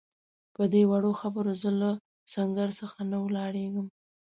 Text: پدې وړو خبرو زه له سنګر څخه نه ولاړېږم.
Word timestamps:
پدې 0.55 0.81
وړو 0.89 1.11
خبرو 1.21 1.53
زه 1.61 1.69
له 1.81 1.91
سنګر 2.33 2.69
څخه 2.79 2.99
نه 3.11 3.17
ولاړېږم. 3.25 3.87